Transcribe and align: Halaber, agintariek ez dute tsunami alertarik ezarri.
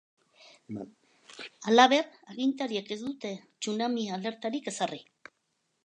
Halaber, 1.65 2.01
agintariek 2.31 2.91
ez 2.97 2.99
dute 3.05 3.33
tsunami 3.43 4.11
alertarik 4.19 4.73
ezarri. 4.75 5.03